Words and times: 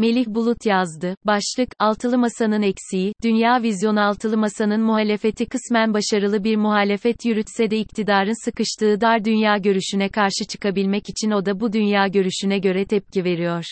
Melih 0.00 0.26
Bulut 0.26 0.66
yazdı. 0.66 1.16
Başlık, 1.26 1.68
Altılı 1.78 2.18
Masa'nın 2.18 2.62
eksiği, 2.62 3.12
Dünya 3.22 3.62
Vizyon 3.62 3.96
Altılı 3.96 4.36
Masa'nın 4.36 4.80
muhalefeti 4.80 5.46
kısmen 5.46 5.94
başarılı 5.94 6.44
bir 6.44 6.56
muhalefet 6.56 7.24
yürütse 7.24 7.70
de 7.70 7.78
iktidarın 7.78 8.44
sıkıştığı 8.44 9.00
dar 9.00 9.24
dünya 9.24 9.56
görüşüne 9.58 10.08
karşı 10.08 10.44
çıkabilmek 10.48 11.08
için 11.08 11.30
o 11.30 11.46
da 11.46 11.60
bu 11.60 11.72
dünya 11.72 12.06
görüşüne 12.06 12.58
göre 12.58 12.84
tepki 12.84 13.24
veriyor. 13.24 13.64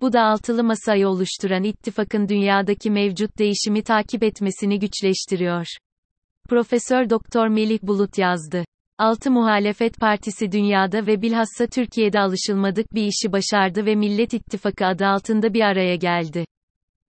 Bu 0.00 0.12
da 0.12 0.22
altılı 0.22 0.64
masayı 0.64 1.08
oluşturan 1.08 1.64
ittifakın 1.64 2.28
dünyadaki 2.28 2.90
mevcut 2.90 3.38
değişimi 3.38 3.82
takip 3.82 4.22
etmesini 4.22 4.78
güçleştiriyor. 4.78 5.66
Profesör 6.48 7.10
Doktor 7.10 7.48
Melih 7.48 7.78
Bulut 7.82 8.18
yazdı. 8.18 8.64
Altı 8.98 9.30
Muhalefet 9.30 10.00
Partisi 10.00 10.52
dünyada 10.52 11.06
ve 11.06 11.22
bilhassa 11.22 11.66
Türkiye'de 11.66 12.20
alışılmadık 12.20 12.94
bir 12.94 13.02
işi 13.02 13.32
başardı 13.32 13.86
ve 13.86 13.94
Millet 13.94 14.34
İttifakı 14.34 14.86
adı 14.86 15.06
altında 15.06 15.54
bir 15.54 15.60
araya 15.60 15.96
geldi. 15.96 16.44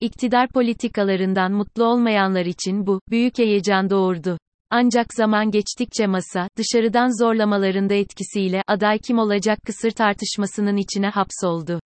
İktidar 0.01 0.49
politikalarından 0.49 1.53
mutlu 1.53 1.85
olmayanlar 1.85 2.47
için 2.47 2.87
bu, 2.87 3.01
büyük 3.11 3.39
heyecan 3.39 3.91
doğurdu. 3.91 4.39
Ancak 4.71 5.15
zaman 5.15 5.51
geçtikçe 5.51 6.07
masa, 6.07 6.49
dışarıdan 6.57 7.25
zorlamalarında 7.25 7.95
etkisiyle, 7.95 8.63
aday 8.67 8.99
kim 8.99 9.19
olacak 9.19 9.59
kısır 9.67 9.91
tartışmasının 9.91 10.77
içine 10.77 11.09
hapsoldu. 11.09 11.81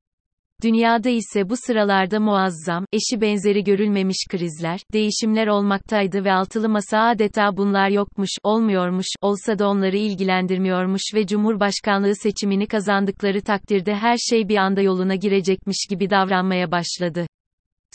Dünyada 0.63 1.09
ise 1.09 1.49
bu 1.49 1.55
sıralarda 1.57 2.21
muazzam, 2.21 2.85
eşi 2.93 3.21
benzeri 3.21 3.65
görülmemiş 3.65 4.27
krizler, 4.31 4.81
değişimler 4.93 5.47
olmaktaydı 5.47 6.25
ve 6.25 6.33
altılı 6.33 6.69
masa 6.69 6.99
adeta 6.99 7.57
bunlar 7.57 7.89
yokmuş, 7.89 8.31
olmuyormuş, 8.43 9.07
olsa 9.23 9.59
da 9.59 9.69
onları 9.69 9.97
ilgilendirmiyormuş 9.97 11.03
ve 11.15 11.27
Cumhurbaşkanlığı 11.27 12.17
seçimini 12.17 12.67
kazandıkları 12.67 13.43
takdirde 13.43 13.95
her 13.95 14.17
şey 14.17 14.49
bir 14.49 14.57
anda 14.57 14.81
yoluna 14.81 15.15
girecekmiş 15.15 15.87
gibi 15.91 16.11
davranmaya 16.11 16.71
başladı. 16.71 17.27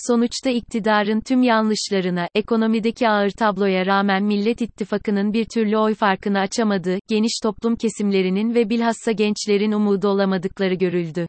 Sonuçta 0.07 0.49
iktidarın 0.49 1.21
tüm 1.21 1.43
yanlışlarına, 1.43 2.27
ekonomideki 2.35 3.09
ağır 3.09 3.30
tabloya 3.30 3.85
rağmen 3.85 4.24
Millet 4.24 4.62
İttifakı'nın 4.62 5.34
bir 5.34 5.46
türlü 5.46 5.77
oy 5.77 5.96
farkını 5.96 6.40
açamadığı, 6.40 6.98
geniş 7.09 7.40
toplum 7.43 7.76
kesimlerinin 7.76 8.55
ve 8.55 8.70
bilhassa 8.70 9.12
gençlerin 9.12 9.71
umudu 9.71 10.07
olamadıkları 10.07 10.74
görüldü. 10.74 11.27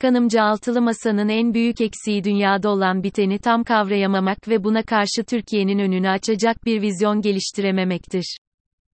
Kanımca 0.00 0.42
altılı 0.42 0.82
masanın 0.82 1.28
en 1.28 1.54
büyük 1.54 1.80
eksiği 1.80 2.24
dünyada 2.24 2.70
olan 2.70 3.02
biteni 3.02 3.38
tam 3.38 3.64
kavrayamamak 3.64 4.48
ve 4.48 4.64
buna 4.64 4.82
karşı 4.82 5.24
Türkiye'nin 5.28 5.78
önünü 5.78 6.08
açacak 6.08 6.64
bir 6.64 6.82
vizyon 6.82 7.20
geliştirememektir. 7.20 8.38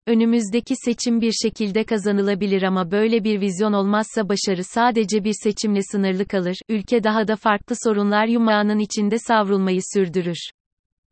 Önümüzdeki 0.06 0.75
seçim 0.77 1.20
bir 1.20 1.33
şekilde 1.33 1.84
kazanılabilir 1.84 2.62
ama 2.62 2.91
böyle 2.91 3.25
bir 3.25 3.41
vizyon 3.41 3.73
olmazsa 3.73 4.28
başarı 4.28 4.64
sadece 4.64 5.25
bir 5.25 5.34
seçimle 5.42 5.80
sınırlı 5.83 6.27
kalır, 6.27 6.56
ülke 6.69 7.05
daha 7.05 7.28
da 7.28 7.36
farklı 7.36 7.77
sorunlar 7.84 8.27
yumağının 8.27 8.78
içinde 8.78 9.19
savrulmayı 9.19 9.80
sürdürür. 9.95 10.50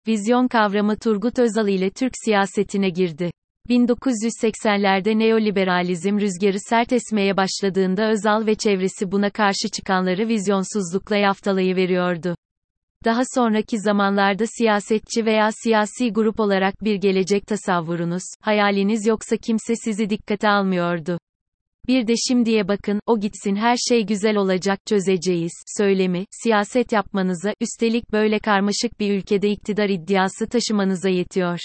Vizyon 0.07 0.49
kavramı 0.49 0.97
Turgut 0.97 1.39
Özal 1.39 1.69
ile 1.69 1.91
Türk 1.91 2.13
siyasetine 2.25 2.91
girdi. 2.91 3.31
1980'lerde 3.71 5.19
neoliberalizm 5.19 6.21
rüzgarı 6.21 6.61
sert 6.61 6.93
esmeye 6.93 7.37
başladığında 7.37 8.11
Özal 8.11 8.47
ve 8.47 8.55
çevresi 8.55 9.13
buna 9.13 9.31
karşı 9.31 9.69
çıkanları 9.75 10.29
vizyonsuzlukla 10.29 11.17
yaftalayıveriyordu. 11.17 12.35
Daha 13.05 13.23
sonraki 13.35 13.79
zamanlarda 13.79 14.45
siyasetçi 14.47 15.27
veya 15.27 15.51
siyasi 15.63 16.13
grup 16.13 16.41
olarak 16.41 16.85
bir 16.85 16.95
gelecek 16.95 17.47
tasavvurunuz, 17.47 18.23
hayaliniz 18.41 19.07
yoksa 19.07 19.37
kimse 19.37 19.75
sizi 19.85 20.11
dikkate 20.11 20.49
almıyordu. 20.49 21.19
Bir 21.89 22.07
de 22.07 22.15
şimdiye 22.29 22.69
bakın, 22.69 23.01
o 23.07 23.21
gitsin 23.21 23.57
her 23.57 23.77
şey 23.77 24.07
güzel 24.07 24.37
olacak 24.37 24.79
çözeceğiz, 24.87 25.53
söylemi, 25.79 26.25
siyaset 26.43 26.93
yapmanıza, 26.93 27.55
üstelik 27.61 28.13
böyle 28.13 28.39
karmaşık 28.39 29.01
bir 29.01 29.19
ülkede 29.19 29.51
iktidar 29.51 29.89
iddiası 29.89 30.49
taşımanıza 30.49 31.09
yetiyor. 31.09 31.59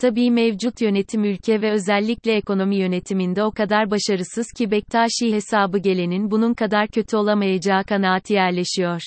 Tabii 0.00 0.30
mevcut 0.30 0.80
yönetim 0.80 1.24
ülke 1.24 1.62
ve 1.62 1.70
özellikle 1.70 2.34
ekonomi 2.36 2.76
yönetiminde 2.76 3.44
o 3.44 3.50
kadar 3.50 3.90
başarısız 3.90 4.46
ki 4.56 4.70
Bektaşi 4.70 5.32
hesabı 5.32 5.78
gelenin 5.78 6.30
bunun 6.30 6.54
kadar 6.54 6.88
kötü 6.88 7.16
olamayacağı 7.16 7.84
kanaati 7.84 8.32
yerleşiyor. 8.34 9.00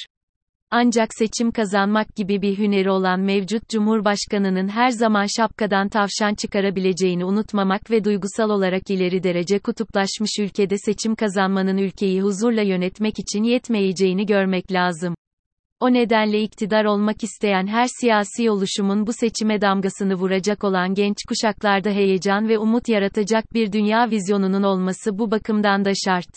Ancak 0.71 1.09
seçim 1.13 1.51
kazanmak 1.51 2.15
gibi 2.15 2.41
bir 2.41 2.57
hüneri 2.57 2.89
olan 2.89 3.19
mevcut 3.19 3.69
Cumhurbaşkanının 3.69 4.67
her 4.67 4.89
zaman 4.89 5.25
şapkadan 5.37 5.89
tavşan 5.89 6.35
çıkarabileceğini 6.35 7.25
unutmamak 7.25 7.91
ve 7.91 8.03
duygusal 8.03 8.49
olarak 8.49 8.89
ileri 8.89 9.23
derece 9.23 9.59
kutuplaşmış 9.59 10.31
ülkede 10.39 10.77
seçim 10.77 11.15
kazanmanın 11.15 11.77
ülkeyi 11.77 12.21
huzurla 12.21 12.61
yönetmek 12.61 13.19
için 13.19 13.43
yetmeyeceğini 13.43 14.25
görmek 14.25 14.71
lazım. 14.71 15.15
O 15.83 15.93
nedenle 15.93 16.41
iktidar 16.41 16.85
olmak 16.85 17.23
isteyen 17.23 17.67
her 17.67 17.87
siyasi 18.01 18.49
oluşumun 18.49 19.07
bu 19.07 19.13
seçime 19.13 19.61
damgasını 19.61 20.15
vuracak 20.15 20.63
olan 20.63 20.93
genç 20.93 21.17
kuşaklarda 21.27 21.89
heyecan 21.89 22.49
ve 22.49 22.57
umut 22.57 22.89
yaratacak 22.89 23.53
bir 23.53 23.71
dünya 23.71 24.11
vizyonunun 24.11 24.63
olması 24.63 25.17
bu 25.19 25.31
bakımdan 25.31 25.85
da 25.85 25.91
şart. 26.05 26.29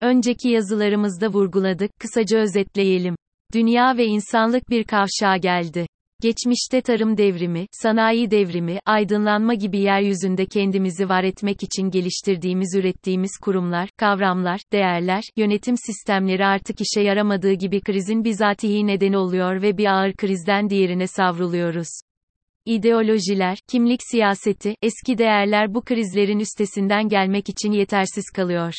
Önceki 0.00 0.48
yazılarımızda 0.48 1.28
vurguladık, 1.28 1.90
kısaca 2.00 2.38
özetleyelim. 2.38 3.14
Dünya 3.54 3.96
ve 3.96 4.06
insanlık 4.06 4.70
bir 4.70 4.84
kavşağa 4.84 5.36
geldi. 5.36 5.86
Geçmişte 6.22 6.80
tarım 6.80 7.16
devrimi, 7.16 7.66
sanayi 7.72 8.30
devrimi, 8.30 8.78
aydınlanma 8.86 9.54
gibi 9.54 9.78
yeryüzünde 9.78 10.46
kendimizi 10.46 11.08
var 11.08 11.24
etmek 11.24 11.62
için 11.62 11.90
geliştirdiğimiz 11.90 12.74
ürettiğimiz 12.74 13.30
kurumlar, 13.42 13.90
kavramlar, 13.96 14.60
değerler, 14.72 15.22
yönetim 15.36 15.76
sistemleri 15.76 16.46
artık 16.46 16.76
işe 16.80 17.00
yaramadığı 17.00 17.52
gibi 17.52 17.80
krizin 17.80 18.24
bizatihi 18.24 18.86
nedeni 18.86 19.18
oluyor 19.18 19.62
ve 19.62 19.78
bir 19.78 19.86
ağır 19.86 20.12
krizden 20.12 20.70
diğerine 20.70 21.06
savruluyoruz. 21.06 21.88
İdeolojiler, 22.64 23.58
kimlik 23.68 24.00
siyaseti, 24.10 24.74
eski 24.82 25.18
değerler 25.18 25.74
bu 25.74 25.80
krizlerin 25.80 26.38
üstesinden 26.38 27.08
gelmek 27.08 27.48
için 27.48 27.72
yetersiz 27.72 28.24
kalıyor. 28.36 28.74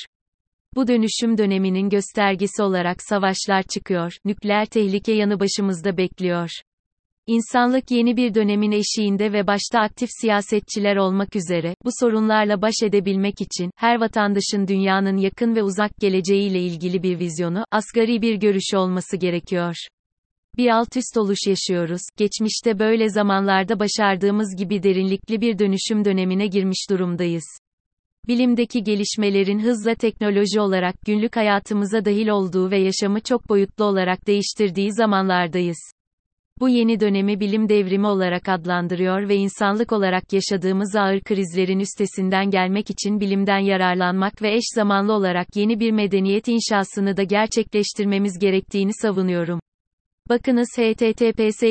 Bu 0.75 0.87
dönüşüm 0.87 1.37
döneminin 1.37 1.89
göstergesi 1.89 2.63
olarak 2.63 3.01
savaşlar 3.01 3.63
çıkıyor, 3.63 4.13
nükleer 4.25 4.65
tehlike 4.65 5.11
yanı 5.11 5.39
başımızda 5.39 5.97
bekliyor. 5.97 6.49
İnsanlık 7.31 7.91
yeni 7.91 8.17
bir 8.17 8.33
dönemin 8.33 8.71
eşiğinde 8.71 9.33
ve 9.33 9.47
başta 9.47 9.79
aktif 9.79 10.09
siyasetçiler 10.21 10.95
olmak 10.95 11.35
üzere, 11.35 11.75
bu 11.85 11.89
sorunlarla 11.99 12.61
baş 12.61 12.73
edebilmek 12.83 13.41
için, 13.41 13.71
her 13.75 13.99
vatandaşın 13.99 14.67
dünyanın 14.67 15.17
yakın 15.17 15.55
ve 15.55 15.63
uzak 15.63 15.91
geleceğiyle 15.99 16.59
ilgili 16.59 17.03
bir 17.03 17.19
vizyonu, 17.19 17.65
asgari 17.71 18.21
bir 18.21 18.35
görüşü 18.35 18.77
olması 18.77 19.17
gerekiyor. 19.17 19.75
Bir 20.57 20.69
alt 20.69 20.97
üst 20.97 21.17
oluş 21.17 21.37
yaşıyoruz, 21.47 22.01
geçmişte 22.17 22.79
böyle 22.79 23.09
zamanlarda 23.09 23.79
başardığımız 23.79 24.55
gibi 24.57 24.83
derinlikli 24.83 25.41
bir 25.41 25.59
dönüşüm 25.59 26.05
dönemine 26.05 26.47
girmiş 26.47 26.89
durumdayız. 26.89 27.45
Bilimdeki 28.27 28.83
gelişmelerin 28.83 29.59
hızla 29.59 29.95
teknoloji 29.95 30.59
olarak 30.59 30.95
günlük 31.05 31.35
hayatımıza 31.35 32.05
dahil 32.05 32.27
olduğu 32.27 32.71
ve 32.71 32.77
yaşamı 32.77 33.19
çok 33.21 33.49
boyutlu 33.49 33.85
olarak 33.85 34.27
değiştirdiği 34.27 34.93
zamanlardayız. 34.93 36.00
Bu 36.61 36.69
yeni 36.69 36.99
dönemi 36.99 37.39
bilim 37.39 37.69
devrimi 37.69 38.07
olarak 38.07 38.49
adlandırıyor 38.49 39.29
ve 39.29 39.35
insanlık 39.35 39.91
olarak 39.91 40.33
yaşadığımız 40.33 40.95
ağır 40.95 41.21
krizlerin 41.21 41.79
üstesinden 41.79 42.49
gelmek 42.49 42.89
için 42.89 43.19
bilimden 43.19 43.57
yararlanmak 43.57 44.41
ve 44.41 44.53
eş 44.53 44.63
zamanlı 44.75 45.13
olarak 45.13 45.47
yeni 45.55 45.79
bir 45.79 45.91
medeniyet 45.91 46.47
inşasını 46.47 47.17
da 47.17 47.23
gerçekleştirmemiz 47.23 48.39
gerektiğini 48.39 48.91
savunuyorum. 48.93 49.59
Bakınız 50.31 50.67
https 50.77 51.63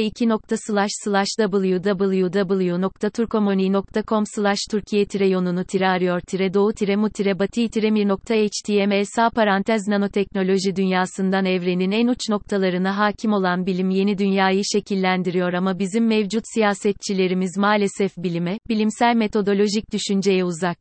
www.turkomoni.com 1.36 4.24
Türkiye 4.70 5.06
yonunu 5.28 5.64
arıyor 5.80 6.20
doğu 6.54 6.72
mu 6.96 7.08
batı 7.38 7.60
mir.html 7.90 9.04
sağ 9.04 9.30
parantez 9.30 9.88
nanoteknoloji 9.88 10.76
dünyasından 10.76 11.44
evrenin 11.44 11.90
en 11.90 12.06
uç 12.06 12.28
noktalarına 12.28 12.98
hakim 12.98 13.32
olan 13.32 13.66
bilim 13.66 13.90
yeni 13.90 14.18
dünyayı 14.18 14.62
şekillendiriyor 14.72 15.52
ama 15.52 15.78
bizim 15.78 16.06
mevcut 16.06 16.44
siyasetçilerimiz 16.54 17.58
maalesef 17.58 18.16
bilime, 18.16 18.58
bilimsel 18.68 19.16
metodolojik 19.16 19.92
düşünceye 19.92 20.44
uzak. 20.44 20.78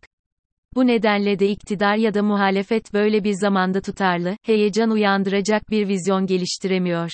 Bu 0.75 0.87
nedenle 0.87 1.39
de 1.39 1.49
iktidar 1.49 1.95
ya 1.95 2.13
da 2.13 2.23
muhalefet 2.23 2.93
böyle 2.93 3.23
bir 3.23 3.33
zamanda 3.33 3.81
tutarlı, 3.81 4.37
heyecan 4.43 4.91
uyandıracak 4.91 5.71
bir 5.71 5.87
vizyon 5.87 6.25
geliştiremiyor. 6.25 7.11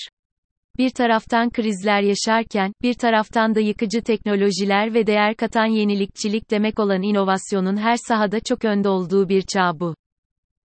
Bir 0.78 0.90
taraftan 0.90 1.50
krizler 1.50 2.02
yaşarken, 2.02 2.74
bir 2.82 2.94
taraftan 2.94 3.56
da 3.56 3.60
yıkıcı 3.60 4.02
teknolojiler 4.02 4.94
ve 4.94 5.08
değer 5.08 5.36
katan 5.36 5.66
yenilikçilik 5.66 6.52
demek 6.52 6.80
olan 6.80 7.02
inovasyonun 7.02 7.78
her 7.78 7.98
sahada 8.08 8.40
çok 8.40 8.66
önde 8.66 8.90
olduğu 8.90 9.30
bir 9.30 9.42
çağ 9.42 9.80
bu. 9.80 9.96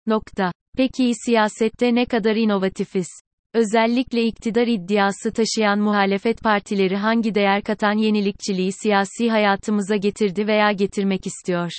Nokta. 0.07 0.51
Peki 0.77 1.11
siyasette 1.25 1.95
ne 1.95 2.05
kadar 2.05 2.35
inovatifiz? 2.35 3.07
Özellikle 3.53 4.23
iktidar 4.23 4.67
iddiası 4.67 5.33
taşıyan 5.33 5.79
muhalefet 5.79 6.41
partileri 6.41 6.95
hangi 6.95 7.35
değer 7.35 7.61
katan 7.63 7.97
yenilikçiliği 7.97 8.71
siyasi 8.71 9.29
hayatımıza 9.29 9.95
getirdi 9.95 10.47
veya 10.47 10.71
getirmek 10.71 11.27
istiyor? 11.27 11.71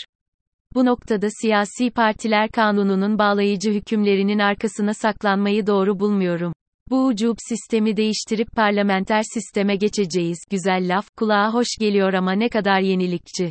Bu 0.75 0.85
noktada 0.85 1.27
siyasi 1.43 1.91
partiler 1.91 2.49
kanununun 2.49 3.19
bağlayıcı 3.19 3.71
hükümlerinin 3.71 4.39
arkasına 4.39 4.95
saklanmayı 4.95 5.67
doğru 5.67 6.01
bulmuyorum. 6.01 6.53
Bu 6.91 7.07
ucub 7.07 7.37
sistemi 7.49 7.97
değiştirip 7.97 8.49
parlamenter 8.57 9.23
sisteme 9.35 9.77
geçeceğiz. 9.77 10.39
Güzel 10.51 10.97
laf, 10.97 11.07
kulağa 11.17 11.55
hoş 11.55 11.69
geliyor 11.81 12.13
ama 12.13 12.33
ne 12.33 12.49
kadar 12.49 12.81
yenilikçi. 12.81 13.51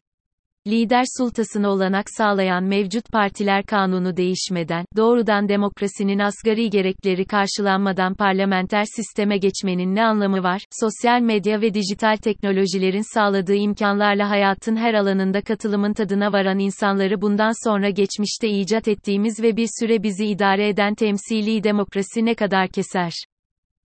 Lider 0.67 1.03
sultasına 1.17 1.69
olanak 1.69 2.05
sağlayan 2.17 2.63
mevcut 2.63 3.11
partiler 3.11 3.63
kanunu 3.65 4.17
değişmeden, 4.17 4.85
doğrudan 4.97 5.49
demokrasinin 5.49 6.19
asgari 6.19 6.69
gerekleri 6.69 7.25
karşılanmadan 7.25 8.15
parlamenter 8.15 8.83
sisteme 8.95 9.37
geçmenin 9.37 9.95
ne 9.95 10.03
anlamı 10.03 10.43
var? 10.43 10.61
Sosyal 10.81 11.21
medya 11.21 11.61
ve 11.61 11.73
dijital 11.73 12.17
teknolojilerin 12.17 13.13
sağladığı 13.13 13.55
imkanlarla 13.55 14.29
hayatın 14.29 14.75
her 14.75 14.93
alanında 14.93 15.41
katılımın 15.41 15.93
tadına 15.93 16.33
varan 16.33 16.59
insanları 16.59 17.21
bundan 17.21 17.69
sonra 17.69 17.89
geçmişte 17.89 18.49
icat 18.49 18.87
ettiğimiz 18.87 19.43
ve 19.43 19.57
bir 19.57 19.67
süre 19.79 20.03
bizi 20.03 20.25
idare 20.25 20.69
eden 20.69 20.95
temsili 20.95 21.63
demokrasi 21.63 22.25
ne 22.25 22.35
kadar 22.35 22.67
keser? 22.67 23.13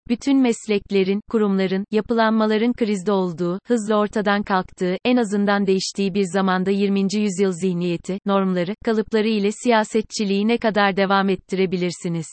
Bütün 0.09 0.43
mesleklerin, 0.43 1.21
kurumların, 1.31 1.85
yapılanmaların 1.91 2.73
krizde 2.73 3.13
olduğu, 3.13 3.59
hızla 3.67 3.97
ortadan 3.97 4.43
kalktığı, 4.43 4.97
en 5.05 5.17
azından 5.17 5.67
değiştiği 5.67 6.15
bir 6.15 6.25
zamanda 6.33 6.71
20. 6.71 7.01
yüzyıl 7.01 7.53
zihniyeti, 7.53 8.19
normları, 8.27 8.75
kalıpları 8.85 9.29
ile 9.29 9.53
siyasetçiliği 9.53 10.49
ne 10.49 10.59
kadar 10.59 10.97
devam 10.97 11.29
ettirebilirsiniz? 11.29 12.27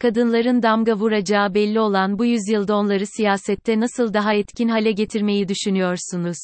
Kadınların 0.00 0.62
damga 0.62 0.94
vuracağı 0.94 1.54
belli 1.54 1.80
olan 1.80 2.18
bu 2.18 2.24
yüzyılda 2.24 2.76
onları 2.76 3.06
siyasette 3.06 3.80
nasıl 3.80 4.14
daha 4.14 4.34
etkin 4.34 4.68
hale 4.68 4.92
getirmeyi 4.92 5.48
düşünüyorsunuz? 5.48 6.38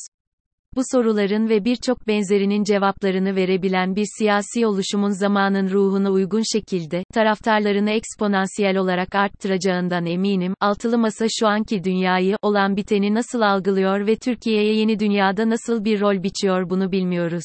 Bu 0.77 0.83
soruların 0.93 1.49
ve 1.49 1.65
birçok 1.65 2.07
benzerinin 2.07 2.65
cevaplarını 2.65 3.37
verebilen 3.37 3.97
bir 3.97 4.07
siyasi 4.19 4.67
oluşumun 4.67 5.11
zamanın 5.11 5.69
ruhuna 5.69 6.11
uygun 6.11 6.43
şekilde, 6.53 7.05
taraftarlarını 7.15 7.91
eksponansiyel 7.91 8.77
olarak 8.77 9.15
arttıracağından 9.15 10.07
eminim, 10.07 10.55
altılı 10.61 10.99
masa 10.99 11.27
şu 11.39 11.47
anki 11.47 11.85
dünyayı, 11.85 12.37
olan 12.43 12.77
biteni 12.77 13.15
nasıl 13.15 13.41
algılıyor 13.41 14.07
ve 14.07 14.17
Türkiye'ye 14.17 14.75
yeni 14.75 14.99
dünyada 14.99 15.51
nasıl 15.51 15.85
bir 15.85 16.01
rol 16.01 16.23
biçiyor 16.23 16.71
bunu 16.71 16.93
bilmiyoruz. 16.93 17.45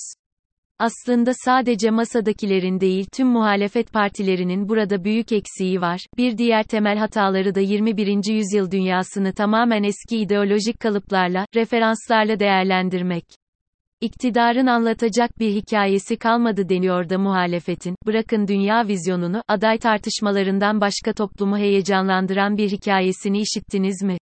Aslında 0.80 1.32
sadece 1.34 1.92
masadakilerin 1.92 2.80
değil 2.80 3.06
tüm 3.14 3.28
muhalefet 3.28 3.94
partilerinin 3.94 4.70
burada 4.70 5.04
büyük 5.04 5.32
eksiği 5.32 5.82
var. 5.82 6.06
Bir 6.18 6.38
diğer 6.38 6.64
temel 6.64 6.98
hataları 6.98 7.56
da 7.56 7.60
21. 7.60 8.34
yüzyıl 8.34 8.72
dünyasını 8.72 9.34
tamamen 9.34 9.84
eski 9.84 10.18
ideolojik 10.18 10.80
kalıplarla, 10.80 11.46
referanslarla 11.56 12.40
değerlendirmek. 12.40 13.24
İktidarın 14.02 14.68
anlatacak 14.68 15.40
bir 15.40 15.52
hikayesi 15.52 16.18
kalmadı 16.18 16.70
deniyor 16.70 17.10
da 17.10 17.18
muhalefetin, 17.18 17.96
bırakın 18.06 18.48
dünya 18.48 18.88
vizyonunu, 18.88 19.44
aday 19.48 19.78
tartışmalarından 19.78 20.82
başka 20.82 21.14
toplumu 21.14 21.58
heyecanlandıran 21.58 22.58
bir 22.58 22.72
hikayesini 22.72 23.42
işittiniz 23.42 24.04
mi? 24.04 24.18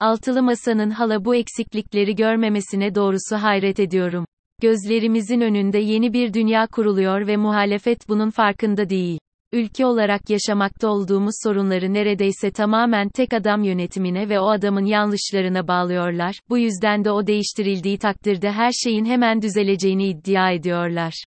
Altılı 0.00 0.42
Masa'nın 0.42 0.90
hala 0.90 1.24
bu 1.24 1.34
eksiklikleri 1.34 2.14
görmemesine 2.14 2.94
doğrusu 2.94 3.36
hayret 3.36 3.80
ediyorum. 3.80 4.26
Gözlerimizin 4.62 5.40
önünde 5.40 5.78
yeni 5.78 6.12
bir 6.12 6.32
dünya 6.32 6.66
kuruluyor 6.66 7.26
ve 7.26 7.36
muhalefet 7.36 8.08
bunun 8.08 8.30
farkında 8.30 8.88
değil. 8.88 9.18
Ülke 9.52 9.86
olarak 9.86 10.30
yaşamakta 10.30 10.88
olduğumuz 10.88 11.34
sorunları 11.44 11.94
neredeyse 11.94 12.50
tamamen 12.50 13.08
tek 13.08 13.32
adam 13.32 13.62
yönetimine 13.62 14.28
ve 14.28 14.40
o 14.40 14.48
adamın 14.48 14.84
yanlışlarına 14.84 15.68
bağlıyorlar. 15.68 16.40
Bu 16.48 16.58
yüzden 16.58 17.04
de 17.04 17.10
o 17.10 17.26
değiştirildiği 17.26 17.98
takdirde 17.98 18.52
her 18.52 18.72
şeyin 18.72 19.04
hemen 19.04 19.42
düzeleceğini 19.42 20.08
iddia 20.08 20.50
ediyorlar. 20.50 21.24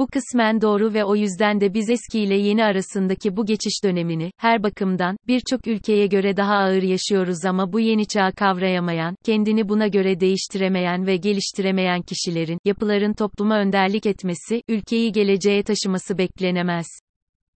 Bu 0.00 0.06
kısmen 0.06 0.60
doğru 0.60 0.94
ve 0.94 1.04
o 1.04 1.16
yüzden 1.16 1.60
de 1.60 1.74
biz 1.74 1.90
eski 1.90 2.20
ile 2.20 2.34
yeni 2.34 2.64
arasındaki 2.64 3.36
bu 3.36 3.46
geçiş 3.46 3.84
dönemini, 3.84 4.30
her 4.38 4.62
bakımdan, 4.62 5.16
birçok 5.26 5.66
ülkeye 5.66 6.06
göre 6.06 6.36
daha 6.36 6.54
ağır 6.54 6.82
yaşıyoruz 6.82 7.44
ama 7.44 7.72
bu 7.72 7.80
yeni 7.80 8.06
çağı 8.06 8.32
kavrayamayan, 8.32 9.14
kendini 9.24 9.68
buna 9.68 9.86
göre 9.86 10.20
değiştiremeyen 10.20 11.06
ve 11.06 11.16
geliştiremeyen 11.16 12.02
kişilerin, 12.02 12.58
yapıların 12.64 13.12
topluma 13.12 13.58
önderlik 13.58 14.06
etmesi, 14.06 14.62
ülkeyi 14.68 15.12
geleceğe 15.12 15.62
taşıması 15.62 16.18
beklenemez. 16.18 16.86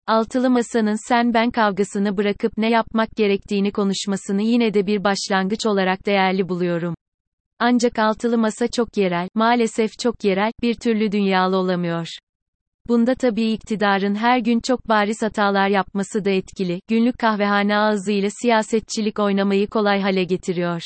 Altılı 0.07 0.49
Masa'nın 0.49 1.07
sen 1.07 1.33
ben 1.33 1.51
kavgasını 1.51 2.17
bırakıp 2.17 2.57
ne 2.57 2.69
yapmak 2.69 3.09
gerektiğini 3.15 3.71
konuşmasını 3.71 4.41
yine 4.41 4.73
de 4.73 4.87
bir 4.87 5.03
başlangıç 5.03 5.65
olarak 5.65 6.05
değerli 6.05 6.49
buluyorum. 6.49 6.95
Ancak 7.59 7.99
altılı 7.99 8.37
masa 8.37 8.67
çok 8.67 8.97
yerel, 8.97 9.27
maalesef 9.35 9.99
çok 9.99 10.23
yerel, 10.23 10.51
bir 10.61 10.75
türlü 10.75 11.11
dünyalı 11.11 11.57
olamıyor. 11.57 12.07
Bunda 12.87 13.15
tabii 13.15 13.51
iktidarın 13.51 14.15
her 14.15 14.39
gün 14.39 14.59
çok 14.59 14.89
bariz 14.89 15.21
hatalar 15.21 15.67
yapması 15.67 16.25
da 16.25 16.29
etkili, 16.29 16.81
günlük 16.87 17.19
kahvehane 17.19 17.77
ağzıyla 17.77 18.29
siyasetçilik 18.41 19.19
oynamayı 19.19 19.67
kolay 19.67 20.01
hale 20.01 20.23
getiriyor. 20.23 20.81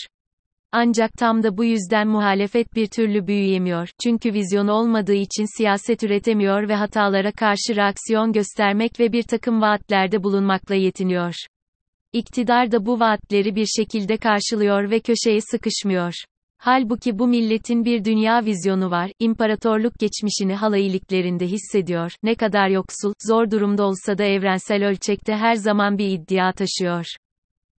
Ancak 0.71 1.11
tam 1.13 1.43
da 1.43 1.57
bu 1.57 1.63
yüzden 1.63 2.07
muhalefet 2.07 2.75
bir 2.75 2.87
türlü 2.87 3.27
büyüyemiyor, 3.27 3.89
çünkü 4.03 4.33
vizyonu 4.33 4.71
olmadığı 4.71 5.13
için 5.13 5.57
siyaset 5.57 6.03
üretemiyor 6.03 6.69
ve 6.69 6.75
hatalara 6.75 7.31
karşı 7.31 7.75
reaksiyon 7.75 8.33
göstermek 8.33 8.99
ve 8.99 9.11
bir 9.11 9.23
takım 9.23 9.61
vaatlerde 9.61 10.23
bulunmakla 10.23 10.75
yetiniyor. 10.75 11.33
İktidar 12.13 12.71
da 12.71 12.85
bu 12.85 12.99
vaatleri 12.99 13.55
bir 13.55 13.65
şekilde 13.65 14.17
karşılıyor 14.17 14.89
ve 14.89 14.99
köşeye 14.99 15.39
sıkışmıyor. 15.41 16.13
Halbuki 16.59 17.19
bu 17.19 17.27
milletin 17.27 17.85
bir 17.85 18.05
dünya 18.05 18.45
vizyonu 18.45 18.91
var, 18.91 19.11
imparatorluk 19.19 19.99
geçmişini 19.99 20.55
halayılıklarında 20.55 21.43
hissediyor, 21.43 22.11
ne 22.23 22.35
kadar 22.35 22.69
yoksul, 22.69 23.13
zor 23.27 23.51
durumda 23.51 23.83
olsa 23.83 24.17
da 24.17 24.23
evrensel 24.23 24.87
ölçekte 24.87 25.35
her 25.35 25.55
zaman 25.55 25.97
bir 25.97 26.07
iddia 26.07 26.51
taşıyor. 26.51 27.05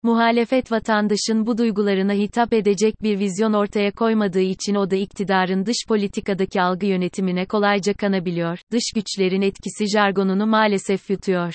Muhalefet 0.03 0.71
vatandaşın 0.71 1.45
bu 1.45 1.57
duygularına 1.57 2.13
hitap 2.13 2.53
edecek 2.53 3.03
bir 3.03 3.19
vizyon 3.19 3.53
ortaya 3.53 3.91
koymadığı 3.91 4.41
için 4.41 4.75
o 4.75 4.91
da 4.91 4.95
iktidarın 4.95 5.65
dış 5.65 5.77
politikadaki 5.87 6.61
algı 6.61 6.85
yönetimine 6.85 7.45
kolayca 7.45 7.93
kanabiliyor, 7.93 8.59
dış 8.71 8.83
güçlerin 8.95 9.41
etkisi 9.41 9.85
jargonunu 9.93 10.47
maalesef 10.47 11.09
yutuyor. 11.09 11.53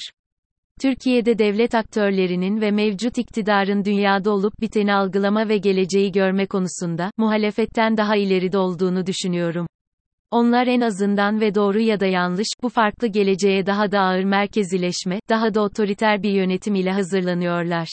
Türkiye'de 0.82 1.38
devlet 1.38 1.74
aktörlerinin 1.74 2.60
ve 2.60 2.70
mevcut 2.70 3.18
iktidarın 3.18 3.84
dünyada 3.84 4.30
olup 4.30 4.60
biteni 4.60 4.94
algılama 4.94 5.48
ve 5.48 5.58
geleceği 5.58 6.12
görme 6.12 6.46
konusunda, 6.46 7.10
muhalefetten 7.16 7.96
daha 7.96 8.16
ileride 8.16 8.58
olduğunu 8.58 9.06
düşünüyorum. 9.06 9.66
Onlar 10.30 10.66
en 10.66 10.80
azından 10.80 11.40
ve 11.40 11.54
doğru 11.54 11.80
ya 11.80 12.00
da 12.00 12.06
yanlış, 12.06 12.48
bu 12.62 12.68
farklı 12.68 13.06
geleceğe 13.06 13.66
daha 13.66 13.92
da 13.92 14.00
ağır 14.00 14.24
merkezileşme, 14.24 15.20
daha 15.28 15.54
da 15.54 15.60
otoriter 15.60 16.22
bir 16.22 16.30
yönetim 16.30 16.74
ile 16.74 16.92
hazırlanıyorlar. 16.92 17.88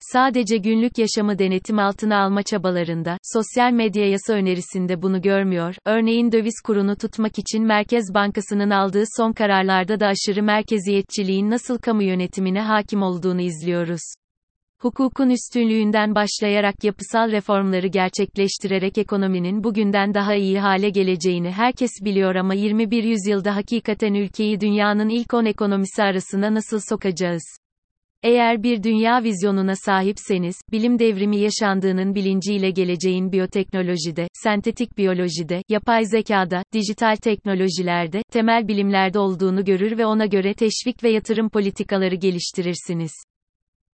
Sadece 0.00 0.56
günlük 0.56 0.98
yaşamı 0.98 1.38
denetim 1.38 1.78
altına 1.78 2.22
alma 2.22 2.42
çabalarında, 2.42 3.18
sosyal 3.22 3.72
medya 3.72 4.10
yasa 4.10 4.32
önerisinde 4.32 5.02
bunu 5.02 5.22
görmüyor, 5.22 5.74
örneğin 5.86 6.32
döviz 6.32 6.60
kurunu 6.64 6.96
tutmak 6.96 7.38
için 7.38 7.66
Merkez 7.66 8.14
Bankası'nın 8.14 8.70
aldığı 8.70 9.04
son 9.16 9.32
kararlarda 9.32 10.00
da 10.00 10.06
aşırı 10.06 10.42
merkeziyetçiliğin 10.42 11.50
nasıl 11.50 11.78
kamu 11.78 12.02
yönetimine 12.02 12.60
hakim 12.60 13.02
olduğunu 13.02 13.40
izliyoruz. 13.40 14.00
Hukukun 14.80 15.30
üstünlüğünden 15.30 16.14
başlayarak 16.14 16.84
yapısal 16.84 17.32
reformları 17.32 17.86
gerçekleştirerek 17.86 18.98
ekonominin 18.98 19.64
bugünden 19.64 20.14
daha 20.14 20.34
iyi 20.34 20.60
hale 20.60 20.90
geleceğini 20.90 21.50
herkes 21.50 21.90
biliyor 22.04 22.34
ama 22.34 22.54
21 22.54 23.04
yüzyılda 23.04 23.56
hakikaten 23.56 24.14
ülkeyi 24.14 24.60
dünyanın 24.60 25.08
ilk 25.08 25.34
10 25.34 25.44
ekonomisi 25.44 26.02
arasına 26.02 26.54
nasıl 26.54 26.80
sokacağız? 26.88 27.42
Eğer 28.22 28.62
bir 28.62 28.82
dünya 28.82 29.22
vizyonuna 29.24 29.76
sahipseniz, 29.76 30.56
bilim 30.72 30.98
devrimi 30.98 31.38
yaşandığının 31.38 32.14
bilinciyle 32.14 32.70
geleceğin 32.70 33.32
biyoteknolojide, 33.32 34.28
sentetik 34.32 34.98
biyolojide, 34.98 35.62
yapay 35.68 36.04
zekada, 36.04 36.62
dijital 36.72 37.16
teknolojilerde, 37.16 38.22
temel 38.32 38.68
bilimlerde 38.68 39.18
olduğunu 39.18 39.64
görür 39.64 39.98
ve 39.98 40.06
ona 40.06 40.26
göre 40.26 40.54
teşvik 40.54 41.04
ve 41.04 41.10
yatırım 41.10 41.48
politikaları 41.48 42.14
geliştirirsiniz. 42.14 43.12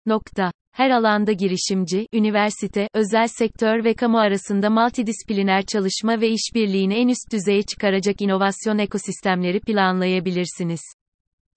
Nokta. 0.06 0.52
Her 0.72 0.90
alanda 0.90 1.32
girişimci, 1.32 2.06
üniversite, 2.12 2.88
özel 2.94 3.26
sektör 3.28 3.84
ve 3.84 3.94
kamu 3.94 4.18
arasında 4.18 4.70
multidisipliner 4.70 5.62
çalışma 5.66 6.20
ve 6.20 6.28
işbirliğini 6.28 6.94
en 6.94 7.08
üst 7.08 7.32
düzeye 7.32 7.62
çıkaracak 7.62 8.22
inovasyon 8.22 8.78
ekosistemleri 8.78 9.60
planlayabilirsiniz. 9.60 10.80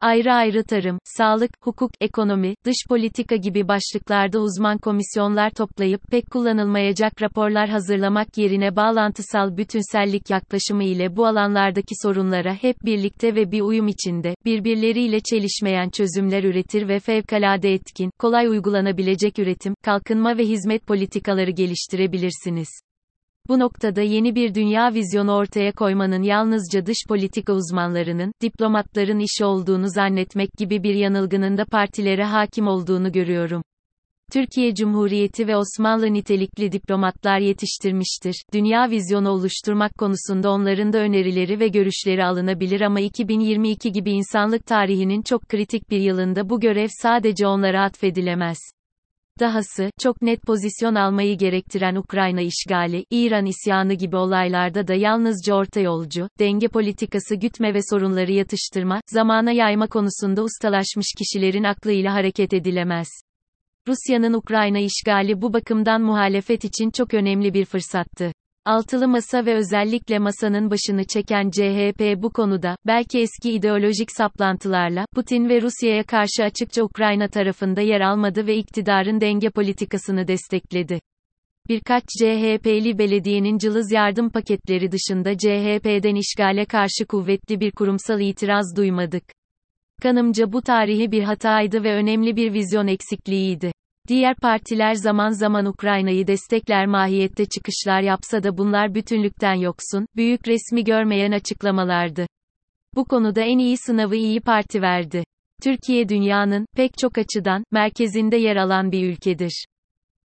Ayrı 0.06 0.34
ayrı 0.34 0.64
tarım, 0.64 1.00
sağlık, 1.04 1.52
hukuk, 1.62 1.92
ekonomi, 2.02 2.56
dış 2.66 2.76
politika 2.90 3.36
gibi 3.36 3.68
başlıklarda 3.68 4.40
uzman 4.40 4.78
komisyonlar 4.78 5.50
toplayıp 5.50 6.02
pek 6.12 6.32
kullanılmayacak 6.32 7.22
raporlar 7.22 7.70
hazırlamak 7.70 8.38
yerine 8.38 8.76
bağlantısal 8.76 9.58
bütünsellik 9.58 10.30
yaklaşımı 10.30 10.84
ile 10.84 11.16
bu 11.16 11.26
alanlardaki 11.26 11.96
sorunlara 12.04 12.54
hep 12.54 12.76
birlikte 12.86 13.36
ve 13.36 13.52
bir 13.52 13.62
uyum 13.62 13.88
içinde, 13.88 14.36
birbirleriyle 14.46 15.20
çelişmeyen 15.20 15.90
çözümler 15.90 16.44
üretir 16.44 16.88
ve 16.88 17.00
fevkalade 17.00 17.74
etkin, 17.74 18.12
kolay 18.20 18.48
uygulanabilecek 18.48 19.40
üretim, 19.40 19.74
kalkınma 19.84 20.38
ve 20.38 20.44
hizmet 20.44 20.88
politikaları 20.88 21.52
geliştirebilirsiniz. 21.52 22.70
Bu 23.48 23.60
noktada 23.60 24.02
yeni 24.02 24.36
bir 24.36 24.56
dünya 24.56 24.94
vizyonu 24.94 25.34
ortaya 25.34 25.72
koymanın 25.72 26.24
yalnızca 26.24 26.86
dış 26.86 26.98
politika 27.08 27.54
uzmanlarının, 27.54 28.32
diplomatların 28.42 29.20
işi 29.20 29.46
olduğunu 29.46 29.90
zannetmek 29.90 30.50
gibi 30.58 30.84
bir 30.84 30.96
yanılgının 30.96 31.58
da 31.58 31.66
partilere 31.66 32.24
hakim 32.24 32.68
olduğunu 32.68 33.12
görüyorum. 33.12 33.62
Türkiye 34.34 34.76
Cumhuriyeti 34.76 35.48
ve 35.48 35.58
Osmanlı 35.58 36.14
nitelikli 36.14 36.72
diplomatlar 36.72 37.40
yetiştirmiştir. 37.40 38.36
Dünya 38.54 38.90
vizyonu 38.90 39.30
oluşturmak 39.30 39.92
konusunda 39.98 40.52
onların 40.52 40.94
da 40.94 40.98
önerileri 40.98 41.60
ve 41.60 41.68
görüşleri 41.68 42.26
alınabilir 42.26 42.82
ama 42.82 43.00
2022 43.00 43.92
gibi 43.92 44.12
insanlık 44.12 44.66
tarihinin 44.66 45.22
çok 45.22 45.50
kritik 45.50 45.90
bir 45.90 46.00
yılında 46.00 46.50
bu 46.50 46.60
görev 46.60 46.88
sadece 47.02 47.48
onlara 47.48 47.84
atfedilemez. 47.84 48.58
Dahası, 49.40 49.90
çok 50.00 50.22
net 50.22 50.42
pozisyon 50.42 50.96
almayı 50.96 51.38
gerektiren 51.38 51.96
Ukrayna 51.96 52.42
işgali, 52.42 53.06
İran 53.12 53.46
isyanı 53.46 53.94
gibi 53.94 54.16
olaylarda 54.16 54.88
da 54.88 54.94
yalnızca 54.94 55.56
orta 55.56 55.80
yolcu, 55.80 56.30
denge 56.40 56.68
politikası 56.68 57.36
gütme 57.36 57.74
ve 57.74 57.80
sorunları 57.90 58.32
yatıştırma, 58.32 59.02
zamana 59.08 59.52
yayma 59.52 59.88
konusunda 59.88 60.44
ustalaşmış 60.44 61.08
kişilerin 61.18 61.64
aklıyla 61.64 62.14
hareket 62.14 62.54
edilemez. 62.54 63.08
Rusya'nın 63.88 64.34
Ukrayna 64.34 64.80
işgali 64.80 65.42
bu 65.42 65.54
bakımdan 65.54 66.02
muhalefet 66.02 66.66
için 66.66 66.92
çok 66.92 67.14
önemli 67.14 67.54
bir 67.54 67.66
fırsattı. 67.66 68.32
Altılı 68.66 69.08
Masa 69.08 69.46
ve 69.46 69.56
özellikle 69.56 70.20
masanın 70.20 70.72
başını 70.72 71.04
çeken 71.04 71.50
CHP 71.50 72.24
bu 72.24 72.30
konuda, 72.30 72.78
belki 72.86 73.20
eski 73.20 73.52
ideolojik 73.52 74.12
saplantılarla, 74.12 75.06
Putin 75.16 75.50
ve 75.50 75.62
Rusya'ya 75.62 76.04
karşı 76.04 76.44
açıkça 76.44 76.84
Ukrayna 76.84 77.28
tarafında 77.28 77.82
yer 77.82 78.02
almadı 78.02 78.48
ve 78.48 78.58
iktidarın 78.58 79.22
denge 79.22 79.50
politikasını 79.50 80.28
destekledi. 80.28 81.00
Birkaç 81.70 82.04
CHP'li 82.20 82.98
belediyenin 82.98 83.58
cılız 83.58 83.92
yardım 83.92 84.30
paketleri 84.30 84.92
dışında 84.92 85.38
CHP'den 85.38 86.16
işgale 86.16 86.66
karşı 86.66 87.06
kuvvetli 87.10 87.60
bir 87.60 87.72
kurumsal 87.72 88.22
itiraz 88.22 88.78
duymadık. 88.78 89.24
Kanımca 90.02 90.54
bu 90.54 90.62
tarihi 90.62 91.12
bir 91.12 91.24
hataydı 91.24 91.84
ve 91.84 91.94
önemli 91.94 92.36
bir 92.36 92.54
vizyon 92.54 92.88
eksikliğiydi. 92.88 93.75
Diğer 94.08 94.36
partiler 94.36 94.94
zaman 94.94 95.30
zaman 95.30 95.66
Ukrayna'yı 95.66 96.28
destekler 96.28 96.86
mahiyette 96.86 97.46
çıkışlar 97.46 98.02
yapsa 98.02 98.44
da 98.44 98.58
bunlar 98.58 98.96
bütünlükten 98.96 99.54
yoksun, 99.54 100.06
büyük 100.16 100.48
resmi 100.48 100.84
görmeyen 100.84 101.32
açıklamalardı. 101.32 102.28
Bu 102.96 103.06
konuda 103.06 103.42
en 103.42 103.58
iyi 103.58 103.78
sınavı 103.78 104.16
iyi 104.16 104.42
Parti 104.42 104.82
verdi. 104.82 105.24
Türkiye 105.64 106.10
dünyanın, 106.10 106.66
pek 106.76 106.98
çok 106.98 107.18
açıdan, 107.18 107.64
merkezinde 107.72 108.38
yer 108.38 108.56
alan 108.56 108.92
bir 108.92 109.10
ülkedir. 109.10 109.66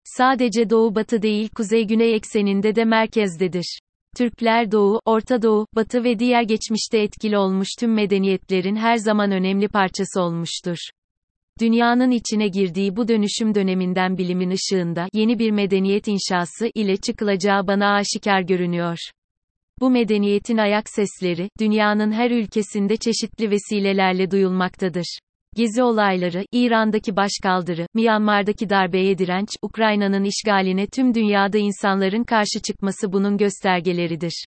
Sadece 0.05 0.71
doğu-batı 0.71 1.23
değil 1.23 1.49
kuzey-güney 1.57 2.15
ekseninde 2.15 2.75
de 2.75 2.85
merkezdedir. 2.85 3.79
Türkler 4.17 4.73
Doğu, 4.73 5.01
Orta 5.05 5.43
Doğu, 5.43 5.67
Batı 5.77 6.05
ve 6.05 6.19
diğer 6.19 6.43
geçmişte 6.43 6.99
etkili 6.99 7.39
olmuş 7.39 7.69
tüm 7.79 7.95
medeniyetlerin 7.95 8.77
her 8.77 8.97
zaman 8.97 9.31
önemli 9.31 9.69
parçası 9.69 10.23
olmuştur. 10.23 10.79
Dünyanın 11.61 12.11
içine 12.11 12.49
girdiği 12.49 12.97
bu 12.97 13.09
dönüşüm 13.09 13.55
döneminden 13.55 14.19
bilimin 14.19 14.51
ışığında 14.51 15.09
yeni 15.13 15.39
bir 15.39 15.51
medeniyet 15.51 16.09
inşası 16.09 16.71
ile 16.75 16.97
çıkılacağı 16.97 17.67
bana 17.67 17.95
aşikar 17.95 18.41
görünüyor. 18.41 18.99
Bu 19.81 19.91
medeniyetin 19.91 20.57
ayak 20.57 20.89
sesleri, 20.89 21.49
dünyanın 21.61 22.13
her 22.13 22.31
ülkesinde 22.31 22.97
çeşitli 22.97 23.51
vesilelerle 23.51 24.31
duyulmaktadır. 24.31 25.19
Gezi 25.57 25.83
olayları, 25.83 26.45
İran'daki 26.53 27.17
başkaldırı, 27.17 27.87
Myanmar'daki 27.95 28.71
darbeye 28.71 29.19
direnç, 29.19 29.49
Ukrayna'nın 29.63 30.25
işgaline 30.25 30.87
tüm 30.87 31.15
dünyada 31.15 31.59
insanların 31.59 32.25
karşı 32.25 32.61
çıkması 32.67 33.13
bunun 33.13 33.37
göstergeleridir 33.37 34.45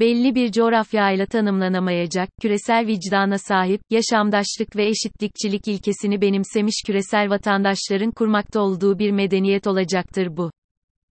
belli 0.00 0.34
bir 0.34 0.52
coğrafyayla 0.52 1.26
tanımlanamayacak, 1.26 2.28
küresel 2.40 2.86
vicdana 2.86 3.38
sahip, 3.38 3.80
yaşamdaşlık 3.90 4.76
ve 4.76 4.86
eşitlikçilik 4.86 5.68
ilkesini 5.68 6.20
benimsemiş 6.20 6.82
küresel 6.86 7.30
vatandaşların 7.30 8.10
kurmakta 8.10 8.60
olduğu 8.60 8.98
bir 8.98 9.10
medeniyet 9.10 9.66
olacaktır 9.66 10.36
bu. 10.36 10.50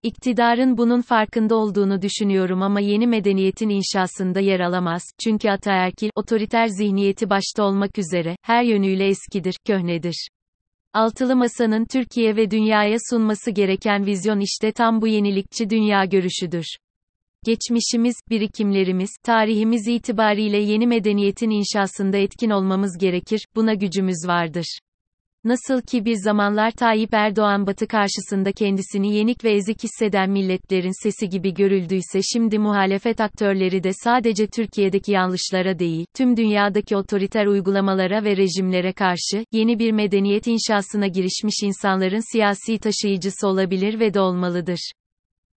İktidarın 0.03 0.77
bunun 0.77 1.01
farkında 1.01 1.55
olduğunu 1.55 2.01
düşünüyorum 2.01 2.61
ama 2.61 2.79
yeni 2.79 3.07
medeniyetin 3.07 3.69
inşasında 3.69 4.39
yer 4.39 4.59
alamaz, 4.59 5.03
çünkü 5.23 5.49
ataerkil, 5.49 6.09
otoriter 6.15 6.67
zihniyeti 6.67 7.29
başta 7.29 7.63
olmak 7.63 7.97
üzere, 7.97 8.35
her 8.41 8.63
yönüyle 8.63 9.07
eskidir, 9.07 9.55
köhnedir. 9.67 10.27
Altılı 10.93 11.35
Masa'nın 11.35 11.85
Türkiye 11.85 12.35
ve 12.35 12.51
dünyaya 12.51 12.97
sunması 13.09 13.51
gereken 13.51 14.05
vizyon 14.05 14.39
işte 14.39 14.71
tam 14.71 15.01
bu 15.01 15.07
yenilikçi 15.07 15.69
dünya 15.69 16.05
görüşüdür. 16.05 16.65
Geçmişimiz, 17.45 18.15
birikimlerimiz, 18.29 19.09
tarihimiz 19.23 19.87
itibariyle 19.87 20.57
yeni 20.57 20.87
medeniyetin 20.87 21.49
inşasında 21.49 22.17
etkin 22.17 22.49
olmamız 22.49 22.97
gerekir, 22.97 23.45
buna 23.55 23.73
gücümüz 23.73 24.27
vardır. 24.27 24.79
Nasıl 25.43 25.81
ki 25.81 26.05
bir 26.05 26.15
zamanlar 26.15 26.71
Tayyip 26.71 27.13
Erdoğan 27.13 27.67
Batı 27.67 27.87
karşısında 27.87 28.51
kendisini 28.51 29.15
yenik 29.15 29.43
ve 29.43 29.51
ezik 29.51 29.83
hisseden 29.83 30.29
milletlerin 30.29 31.03
sesi 31.03 31.29
gibi 31.29 31.53
görüldüyse 31.53 32.19
şimdi 32.33 32.59
muhalefet 32.59 33.21
aktörleri 33.21 33.83
de 33.83 33.91
sadece 33.93 34.47
Türkiye'deki 34.47 35.11
yanlışlara 35.11 35.79
değil, 35.79 36.05
tüm 36.15 36.37
dünyadaki 36.37 36.95
otoriter 36.95 37.45
uygulamalara 37.45 38.23
ve 38.23 38.37
rejimlere 38.37 38.93
karşı, 38.93 39.45
yeni 39.51 39.79
bir 39.79 39.91
medeniyet 39.91 40.47
inşasına 40.47 41.07
girişmiş 41.07 41.55
insanların 41.63 42.31
siyasi 42.31 42.79
taşıyıcısı 42.79 43.47
olabilir 43.47 43.99
ve 43.99 44.13
de 44.13 44.19
olmalıdır. 44.19 44.91